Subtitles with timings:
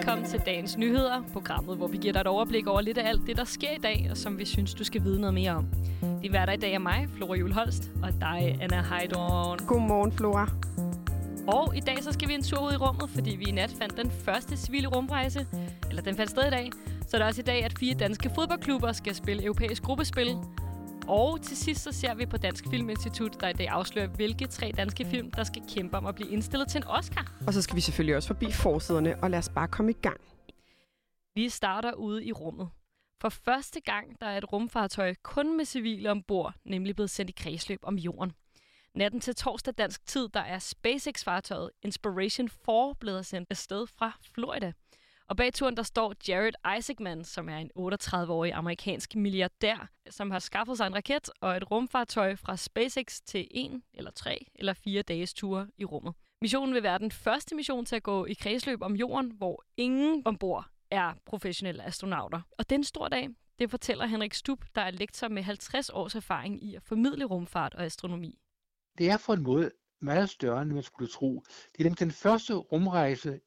[0.00, 3.26] Velkommen til dagens nyheder, programmet, hvor vi giver dig et overblik over lidt af alt
[3.26, 5.66] det, der sker i dag, og som vi synes, du skal vide noget mere om.
[6.22, 9.58] Det er i dag er mig, Flora Holst, og dig, Anna Heidorn.
[9.66, 10.48] Godmorgen, Flora.
[11.46, 13.74] Og i dag så skal vi en tur ud i rummet, fordi vi i nat
[13.78, 15.46] fandt den første civile rumrejse,
[15.88, 16.70] eller den fandt sted i dag.
[17.06, 20.36] Så er det også i dag, at fire danske fodboldklubber skal spille europæisk gruppespil.
[21.10, 24.72] Og til sidst så ser vi på Dansk Filminstitut, der i dag afslører, hvilke tre
[24.76, 27.32] danske film, der skal kæmpe om at blive indstillet til en Oscar.
[27.46, 30.20] Og så skal vi selvfølgelig også forbi forsiderne, og lad os bare komme i gang.
[31.34, 32.68] Vi starter ude i rummet.
[33.20, 37.34] For første gang der er et rumfartøj kun med civile ombord, nemlig blevet sendt i
[37.36, 38.32] kredsløb om jorden.
[38.94, 44.72] Natten til torsdag dansk tid, der er SpaceX-fartøjet Inspiration 4 blevet sendt afsted fra Florida.
[45.30, 50.38] Og bag turen, der står Jared Isaacman, som er en 38-årig amerikansk milliardær, som har
[50.38, 55.02] skaffet sig en raket og et rumfartøj fra SpaceX til en eller tre eller fire
[55.02, 56.14] dages ture i rummet.
[56.40, 60.22] Missionen vil være den første mission til at gå i kredsløb om jorden, hvor ingen
[60.26, 62.40] ombord er professionelle astronauter.
[62.58, 63.28] Og det er en stor dag.
[63.58, 67.74] Det fortæller Henrik Stub, der er lektor med 50 års erfaring i at formidle rumfart
[67.74, 68.38] og astronomi.
[68.98, 71.44] Det er for en måde meget større, end man skulle tro.
[71.78, 73.40] Det er den første rumrejse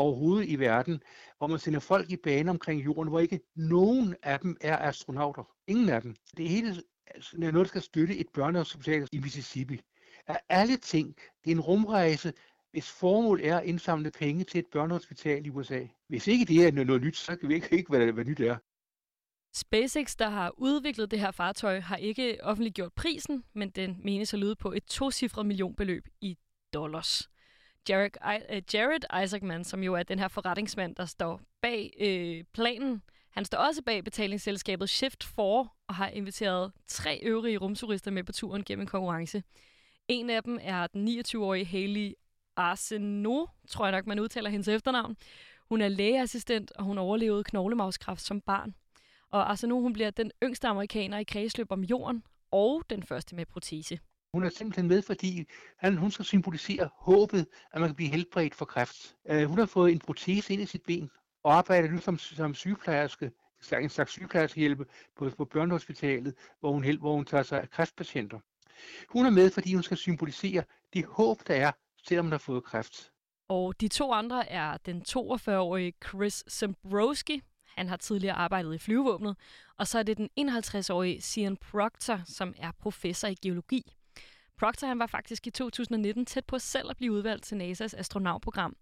[0.00, 1.02] overhovedet i verden,
[1.38, 5.44] hvor man sender folk i bane omkring jorden, hvor ikke nogen af dem er astronauter.
[5.66, 6.14] Ingen af dem.
[6.36, 9.80] Det hele altså, er noget, der skal støtte et børnehospital i Mississippi.
[10.26, 12.32] Af alle ting, det er en rumrejse,
[12.72, 15.86] hvis formål er at indsamle penge til et børnehospital i USA.
[16.08, 18.56] Hvis ikke det er noget nyt, så kan vi ikke, ikke hvad, hvad nyt er.
[19.54, 24.40] SpaceX, der har udviklet det her fartøj, har ikke offentliggjort prisen, men den menes at
[24.40, 26.38] lyde på et tocifret millionbeløb i
[26.72, 27.30] dollars.
[27.88, 28.10] Jared,
[28.50, 33.44] øh, Jared Isaacman, som jo er den her forretningsmand, der står bag øh, planen, han
[33.44, 38.80] står også bag betalingsselskabet Shift4 og har inviteret tre øvrige rumturister med på turen gennem
[38.80, 39.42] en konkurrence.
[40.08, 42.14] En af dem er den 29-årige Haley
[42.56, 45.16] Arsenault, tror jeg nok, man udtaler hendes efternavn.
[45.68, 48.74] Hun er lægeassistent, og hun overlevede knoglemavskræft som barn.
[49.30, 53.46] Og Arsenault hun bliver den yngste amerikaner i kredsløb om jorden, og den første med
[53.46, 53.98] protese.
[54.34, 55.44] Hun er simpelthen med, fordi
[55.78, 59.16] han, hun skal symbolisere håbet, at man kan blive helbredt for kræft.
[59.28, 61.10] Øh, hun har fået en protese ind i sit ben,
[61.42, 63.30] og arbejder nu som, som sygeplejerske,
[63.72, 64.86] en slags sygeplejerskehjælpe
[65.16, 68.38] på, på børnehospitalet, hvor hun, hvor hun tager sig af kræftpatienter.
[69.08, 70.62] Hun er med, fordi hun skal symbolisere
[70.92, 71.72] det håb, der er,
[72.04, 73.12] selvom hun har fået kræft.
[73.48, 77.42] Og de to andre er den 42-årige Chris Zembrowski,
[77.76, 79.36] han har tidligere arbejdet i flyvevåbnet,
[79.78, 83.92] og så er det den 51-årige Sian Proctor, som er professor i geologi.
[84.60, 88.76] Proctor han var faktisk i 2019 tæt på selv at blive udvalgt til NASA's astronautprogram,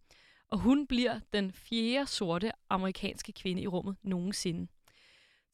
[0.48, 4.66] og hun bliver den fjerde sorte amerikanske kvinde i rummet nogensinde.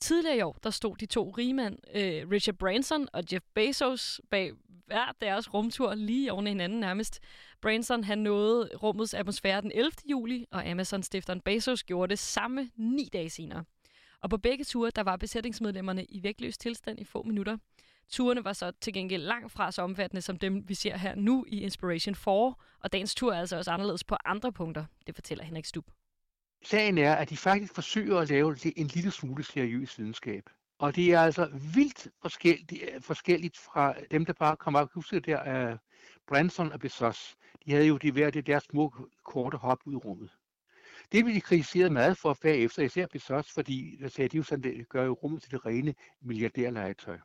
[0.01, 4.53] Tidligere i år, der stod de to rigmænd, øh, Richard Branson og Jeff Bezos, bag
[4.87, 7.21] hver deres rumtur lige oven i hinanden nærmest.
[7.61, 9.93] Branson han nåede rummets atmosfære den 11.
[10.11, 13.65] juli, og Amazon-stifteren Bezos gjorde det samme ni dage senere.
[14.21, 17.57] Og på begge ture, der var besætningsmedlemmerne i vægtløs tilstand i få minutter.
[18.09, 21.45] Turene var så til gengæld langt fra så omfattende som dem, vi ser her nu
[21.49, 25.45] i Inspiration 4, og dagens tur er altså også anderledes på andre punkter, det fortæller
[25.45, 25.85] Henrik Stub.
[26.65, 30.51] Sagen er, at de faktisk forsøger at lave en lille smule seriøs videnskab.
[30.79, 34.93] Og det er altså vildt forskelligt, forskelligt fra dem, der bare kom op.
[34.93, 35.79] Husker der af
[36.27, 37.37] Branson og Bezos.
[37.67, 38.95] De havde jo de hver det der små
[39.25, 40.31] korte hop ud i rummet.
[41.13, 44.63] Det blev de kritiseret meget for bagefter, især Bezos, fordi der sagde, de jo sådan,
[44.63, 47.19] det gør jo rummet til det rene milliardærlegetøj.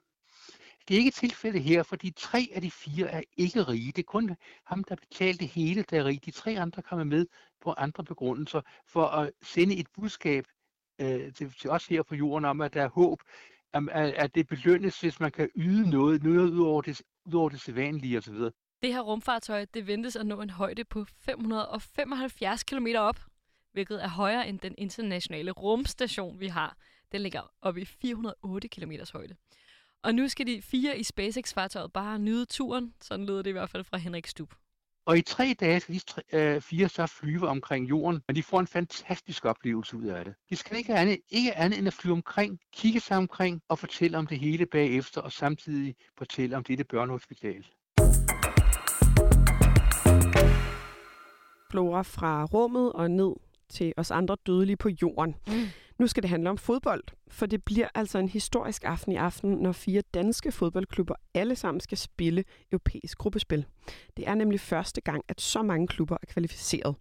[0.90, 3.92] Det er ikke tilfældet her, fordi tre af de fire er ikke rige.
[3.92, 4.36] Det er kun
[4.66, 6.22] ham, der betalte hele, der er rige.
[6.26, 7.26] De tre andre kommer med
[7.62, 10.46] på andre begrundelser for at sende et budskab
[11.02, 13.22] øh, til, til os her på jorden om, at der er håb,
[13.74, 17.50] at, at det belønnes, hvis man kan yde noget, noget ud over det, ud over
[17.50, 18.36] det sædvanlige osv.
[18.82, 23.20] Det her rumfartøj, det ventes at nå en højde på 575 km op,
[23.72, 26.78] hvilket er højere end den internationale rumstation, vi har.
[27.12, 29.36] Den ligger oppe i 408 km højde.
[30.04, 32.94] Og nu skal de fire i SpaceX-fartøjet bare nyde turen.
[33.02, 34.54] Sådan lyder det i hvert fald fra Henrik Stub.
[35.06, 38.44] Og i tre dage skal de tre, øh, fire så flyve omkring jorden, og de
[38.44, 40.34] får en fantastisk oplevelse ud af det.
[40.50, 44.18] De skal ikke andet, ikke andet end at flyve omkring, kigge sig omkring og fortælle
[44.18, 47.66] om det hele bagefter, og samtidig fortælle om dette børnehospital.
[51.72, 53.36] Flora fra rummet og ned
[53.70, 55.36] til os andre dødelige på jorden.
[55.48, 55.54] Mm.
[56.00, 59.52] Nu skal det handle om fodbold, for det bliver altså en historisk aften i aften,
[59.52, 63.66] når fire danske fodboldklubber alle sammen skal spille europæisk gruppespil.
[64.18, 66.96] Det er nemlig første gang, at så mange klubber er kvalificeret.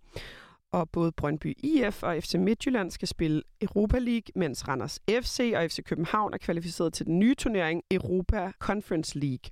[0.72, 5.70] Og både Brøndby IF og FC Midtjylland skal spille Europa League, mens Randers FC og
[5.70, 9.50] FC København er kvalificeret til den nye turnering Europa Conference League.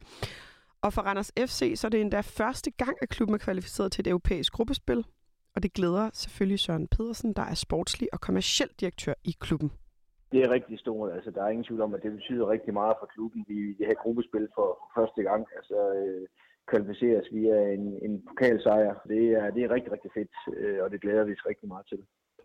[0.82, 4.02] Og for Randers FC så er det endda første gang, at klubben er kvalificeret til
[4.02, 5.04] et europæisk gruppespil,
[5.56, 9.70] og det glæder selvfølgelig Søren Pedersen, der er sportslig og kommersiel direktør i klubben.
[10.32, 11.12] Det er rigtig stort.
[11.12, 13.44] Altså, der er ingen tvivl om, at det betyder rigtig meget for klubben.
[13.48, 15.46] Vi, vi har gruppespil for første gang.
[15.56, 16.26] Altså, øh,
[16.70, 18.94] kvalificeres via en, en pokalsejr.
[19.08, 21.86] Det er, det er rigtig, rigtig fedt, øh, og det glæder vi os rigtig meget
[21.88, 22.00] til.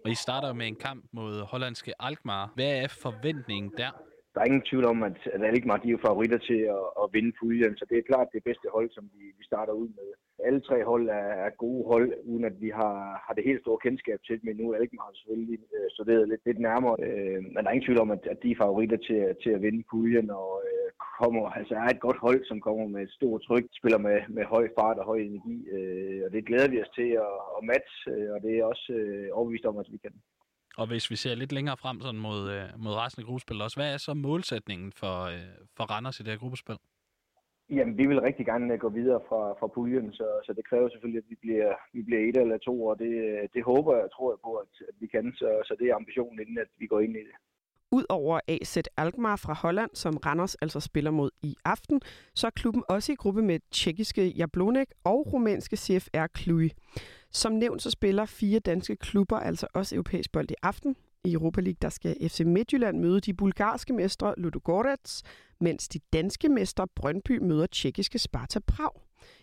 [0.05, 2.51] Og I starter med en kamp mod hollandske Alkmaar.
[2.55, 3.91] Hvad er forventningen der?
[4.33, 7.31] der er ingen tvivl om, at, at Alkmaar de er favoritter til at, at vinde
[7.39, 10.09] puljen, så det er klart det bedste hold, som vi, vi starter ud med.
[10.47, 12.95] Alle tre hold er, er gode hold, uden at vi har,
[13.25, 16.59] har det helt store kendskab til men nu er har selvfølgelig øh, studeret lidt, lidt
[16.59, 16.95] nærmere.
[17.07, 19.61] Øh, men der er ingen tvivl om, at, at de er favoritter til, til at
[19.61, 20.81] vinde puljen, og øh,
[21.21, 24.45] kommer, altså er et godt hold, som kommer med et stort tryk, spiller med, med
[24.53, 28.11] høj fart og høj energi, øh, og det glæder vi os til at, at matche,
[28.11, 30.13] øh, og det er også øh, overbevist om, at vi kan.
[30.77, 33.77] Og hvis vi ser lidt længere frem sådan mod, øh, mod resten af gruppespillet også,
[33.77, 36.77] hvad er så målsætningen for, øh, for Randers i det her gruppespil?
[37.71, 40.89] Jamen, vi vil rigtig gerne øh, gå videre fra, fra puljen, så, så det kræver
[40.89, 43.13] selvfølgelig, at vi bliver, vi bliver et eller to, og det,
[43.53, 46.39] det håber jeg tror jeg på, at, at vi kan, så, så det er ambitionen,
[46.39, 47.35] inden at vi går ind i det.
[47.91, 52.01] Udover AZ Alkmaar fra Holland, som Randers altså spiller mod i aften,
[52.35, 56.69] så er klubben også i gruppe med tjekkiske Jablonek og rumænske CFR Cluj.
[57.31, 60.95] Som nævnt, så spiller fire danske klubber altså også europæisk bold i aften.
[61.23, 65.23] I Europa League der skal FC Midtjylland møde de bulgarske mestre Ludogorets,
[65.59, 68.91] mens de danske mestre Brøndby møder tjekkiske Sparta Prag.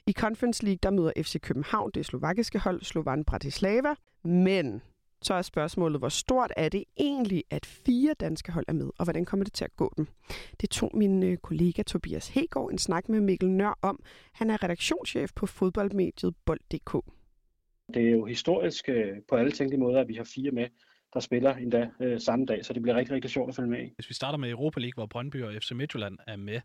[0.06, 3.94] I Conference League der møder FC København det slovakiske hold Slovan Bratislava,
[4.24, 4.82] men
[5.22, 9.04] så er spørgsmålet, hvor stort er det egentlig, at fire danske hold er med, og
[9.04, 10.06] hvordan kommer det til at gå dem?
[10.60, 14.02] Det tog min øh, kollega Tobias Hegård en snak med Mikkel Nør om.
[14.32, 17.04] Han er redaktionschef på fodboldmediet Bold.dk.
[17.94, 20.66] Det er jo historisk øh, på alle tænkelige måder, at vi har fire med,
[21.18, 23.84] der spiller endda øh, samme dag, så det bliver rigtig, rigtig sjovt at følge med
[23.86, 23.92] i.
[23.94, 26.60] Hvis vi starter med Europa League, hvor Brøndby og FC Midtjylland er med,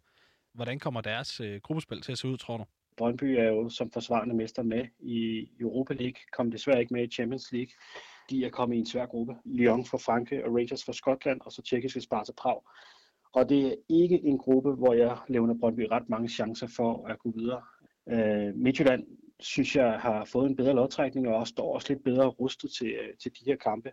[0.53, 2.65] hvordan kommer deres øh, gruppespil til at se ud, tror du?
[2.97, 7.11] Brøndby er jo som forsvarende mester med i Europa League, kom desværre ikke med i
[7.11, 7.71] Champions League.
[8.29, 9.35] De er kommet i en svær gruppe.
[9.45, 12.61] Lyon fra Frankrig og Rangers fra Skotland, og så tjekkiske Sparta Prag.
[13.33, 17.19] Og det er ikke en gruppe, hvor jeg levner Brøndby ret mange chancer for at
[17.19, 17.61] gå videre.
[18.09, 19.03] Øh, Midtjylland
[19.39, 23.17] synes jeg har fået en bedre lodtrækning og står også lidt bedre rustet til, øh,
[23.21, 23.91] til de her kampe.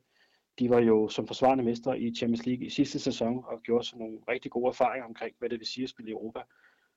[0.60, 3.98] De var jo som forsvarende mestre i Champions League i sidste sæson og gjorde sig
[3.98, 6.40] nogle rigtig gode erfaringer omkring, hvad det vil sige at spille i Europa.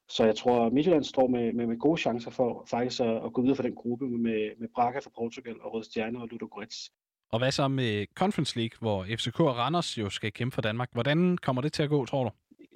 [0.10, 3.34] Så jeg tror, at Midtjylland står med, med, med gode chancer for faktisk at, at
[3.34, 6.92] gå videre for den gruppe med, med Braga fra Portugal og Røde Stjerne og Ludogorets.
[7.32, 10.90] Og hvad så med Conference League, hvor FCK og Randers jo skal kæmpe for Danmark?
[10.94, 12.30] Hvordan kommer det til at gå, tror du?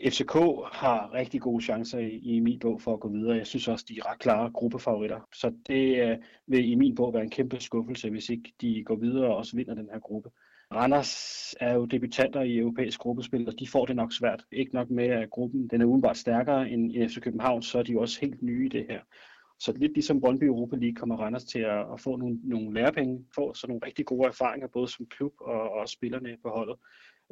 [0.05, 0.33] FCK
[0.71, 3.37] har rigtig gode chancer i, i min bog for at gå videre.
[3.37, 5.19] Jeg synes også, de er ret klare gruppefavoritter.
[5.33, 8.95] Så det uh, vil i min bog være en kæmpe skuffelse, hvis ikke de går
[8.95, 10.29] videre og også vinder den her gruppe.
[10.73, 14.43] Randers er jo debutanter i europæisk gruppespil, og de får det nok svært.
[14.51, 17.99] Ikke nok med, at gruppen den er udenbart stærkere end FC København, så er de
[17.99, 18.99] også helt nye i det her.
[19.59, 23.25] Så lidt ligesom Brøndby Europa League kommer Randers til at, at få nogle, nogle lærepenge,
[23.35, 26.75] få så nogle rigtig gode erfaringer, både som klub og, og spillerne på holdet.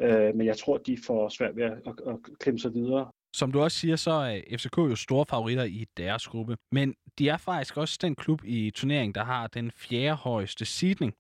[0.02, 3.12] Øh, men jeg tror, de får svært ved at, at, at klemme sig videre.
[3.34, 6.58] Som du også siger, så er FCK jo store favoritter i deres gruppe.
[6.72, 11.14] Men de er faktisk også den klub i turneringen, der har den fjerde højeste seedning.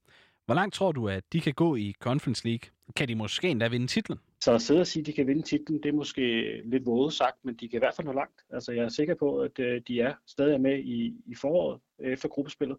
[0.45, 2.69] Hvor langt tror du, at de kan gå i Conference League?
[2.95, 4.19] Kan de måske endda vinde titlen?
[4.42, 6.21] Så at sidde og sige, at de kan vinde titlen, det er måske
[6.65, 8.42] lidt våde sagt, men de kan i hvert fald nå langt.
[8.50, 12.14] Altså, jeg er sikker på, at øh, de er stadig med i, i foråret øh,
[12.14, 12.78] efter gruppespillet.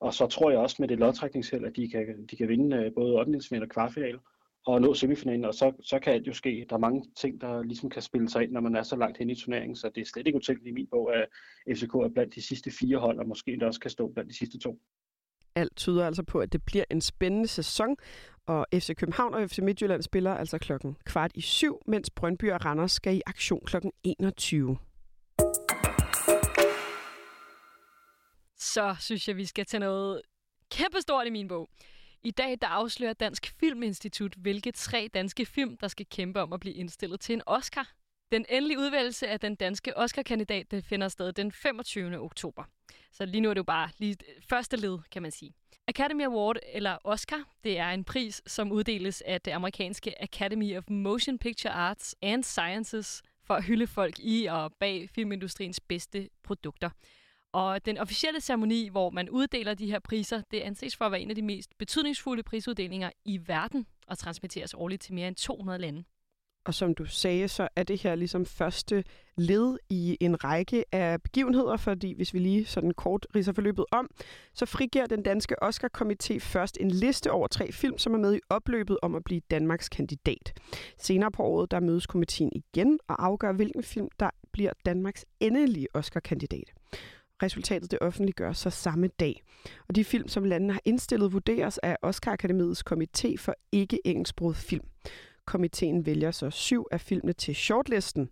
[0.00, 2.92] Og så tror jeg også med det lodtrækningsheld, at de kan, de kan vinde øh,
[2.94, 3.62] både 8.
[3.62, 4.18] og kvartfinale
[4.66, 6.66] og nå semifinalen, og så, så kan det jo ske.
[6.68, 9.18] Der er mange ting, der ligesom kan spille sig ind, når man er så langt
[9.18, 11.28] hen i turneringen, så det er slet ikke utænkeligt i min bog, at
[11.76, 14.38] FCK er blandt de sidste fire hold, og måske endda også kan stå blandt de
[14.38, 14.78] sidste to.
[15.58, 17.96] Alt tyder altså på, at det bliver en spændende sæson,
[18.46, 22.64] og FC København og FC Midtjylland spiller altså klokken kvart i syv, mens Brøndby og
[22.64, 24.78] Randers skal i aktion klokken 21.
[28.56, 30.22] Så synes jeg, vi skal tage noget
[30.70, 31.68] kæmpestort i min bog.
[32.22, 36.60] I dag der afslører Dansk Filminstitut, hvilke tre danske film, der skal kæmpe om at
[36.60, 37.92] blive indstillet til en Oscar.
[38.32, 42.20] Den endelige udvalgelse af den danske Oscar-kandidat det finder sted den 25.
[42.20, 42.64] oktober.
[43.12, 45.52] Så lige nu er det jo bare lige øh, første led, kan man sige.
[45.86, 50.84] Academy Award, eller Oscar, det er en pris, som uddeles af det amerikanske Academy of
[50.90, 56.90] Motion Picture Arts and Sciences for at hylde folk i og bag filmindustriens bedste produkter.
[57.52, 61.20] Og den officielle ceremoni, hvor man uddeler de her priser, det anses for at være
[61.20, 65.78] en af de mest betydningsfulde prisuddelinger i verden og transmitteres årligt til mere end 200
[65.78, 66.04] lande.
[66.68, 69.04] Og som du sagde, så er det her ligesom første
[69.36, 74.10] led i en række af begivenheder, fordi hvis vi lige sådan kort riser forløbet om,
[74.54, 78.40] så frigiver den danske Oscar-komité først en liste over tre film, som er med i
[78.50, 80.60] opløbet om at blive Danmarks kandidat.
[80.98, 85.86] Senere på året, der mødes komiteen igen og afgør, hvilken film, der bliver Danmarks endelige
[85.94, 86.72] Oscar-kandidat.
[87.42, 89.42] Resultatet det offentliggøres så samme dag.
[89.88, 94.84] Og de film, som landene har indstillet, vurderes af Oscar Akademiets komité for ikke-engelsksproget film.
[95.48, 98.30] Komiteen vælger så syv af filmene til shortlisten,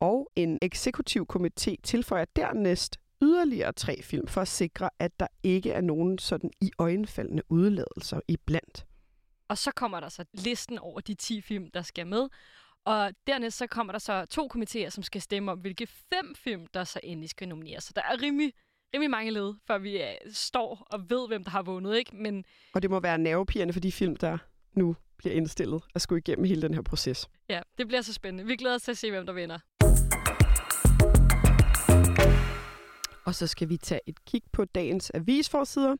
[0.00, 5.72] og en eksekutiv komité tilføjer dernæst yderligere tre film for at sikre, at der ikke
[5.72, 8.86] er nogen sådan i øjenfaldende udladelser i blandt.
[9.48, 12.28] Og så kommer der så listen over de 10 film, der skal med.
[12.84, 16.66] Og dernæst så kommer der så to komitéer, som skal stemme om, hvilke fem film,
[16.74, 17.84] der så endelig skal nomineres.
[17.84, 18.52] Så der er rimelig,
[18.94, 21.96] rimelig mange led, før vi uh, står og ved, hvem der har vundet.
[21.96, 22.16] Ikke?
[22.16, 22.44] Men...
[22.74, 24.38] Og det må være nervepigerne for de film, der
[24.76, 27.28] nu bliver indstillet at skulle igennem hele den her proces.
[27.48, 28.46] Ja, det bliver så spændende.
[28.46, 29.58] Vi glæder os til at se, hvem der vinder.
[33.24, 35.96] Og så skal vi tage et kig på dagens avisforsider.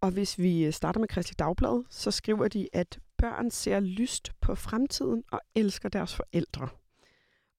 [0.00, 4.54] Og hvis vi starter med Kristelig Dagblad, så skriver de, at børn ser lyst på
[4.54, 6.68] fremtiden og elsker deres forældre.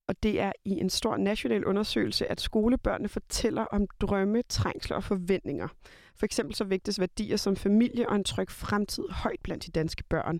[0.07, 5.03] Og det er i en stor national undersøgelse, at skolebørnene fortæller om drømme, trængsler og
[5.03, 5.67] forventninger.
[6.15, 10.03] For eksempel så vægtes værdier som familie og en tryg fremtid højt blandt de danske
[10.03, 10.39] børn.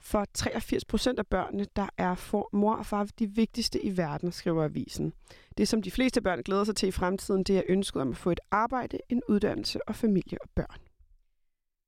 [0.00, 4.32] For 83 procent af børnene, der er for mor og far de vigtigste i verden,
[4.32, 5.12] skriver avisen.
[5.58, 8.16] Det, som de fleste børn glæder sig til i fremtiden, det er ønsket om at
[8.16, 10.80] få et arbejde, en uddannelse og familie og børn.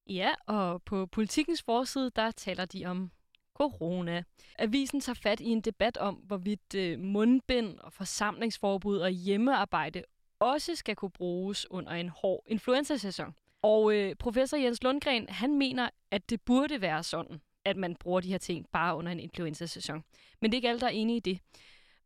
[0.09, 3.11] Ja, og på politikens forside, der taler de om
[3.59, 4.23] corona.
[4.59, 10.03] Avisen tager fat i en debat om, hvorvidt øh, mundbind og forsamlingsforbud og hjemmearbejde
[10.41, 13.35] også skal kunne bruges under en hård influenzasæson.
[13.63, 18.21] Og øh, professor Jens Lundgren, han mener, at det burde være sådan, at man bruger
[18.21, 20.05] de her ting bare under en influenzasæson.
[20.41, 21.39] Men det er ikke alle, der er enige i det.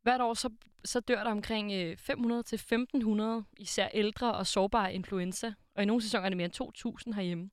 [0.03, 0.51] Hvert år så,
[0.85, 1.97] så dør der omkring øh,
[3.43, 7.15] 500-1500, især ældre og sårbare influenza, og i nogle sæsoner er det mere end 2.000
[7.15, 7.51] herhjemme.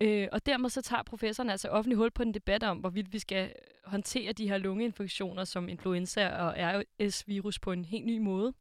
[0.00, 3.18] Øh, og dermed så tager professoren altså offentlig hul på en debat om, hvorvidt vi
[3.18, 3.52] skal
[3.84, 8.52] håndtere de her lungeinfektioner som influenza og RS-virus på en helt ny måde.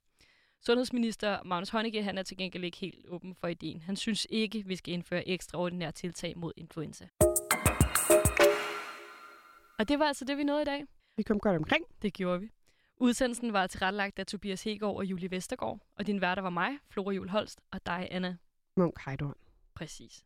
[0.62, 3.82] Sundhedsminister Magnus Heunicke, han er til gengæld ikke helt åben for ideen.
[3.82, 7.08] Han synes ikke, vi skal indføre ekstraordinære tiltag mod influenza.
[9.79, 10.86] Og det var altså det, vi nåede i dag.
[11.17, 11.86] Vi kom godt omkring.
[12.01, 12.51] Det gjorde vi.
[12.98, 17.12] Udsendelsen var tilrettelagt af Tobias Hegård og Julie Vestergaard, og din værter var mig, Flora
[17.12, 18.38] Jul Holst, og dig, Anna.
[18.77, 19.36] Munk Heidorn.
[19.75, 20.25] Præcis.